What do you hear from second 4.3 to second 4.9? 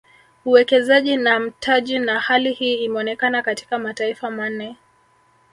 manne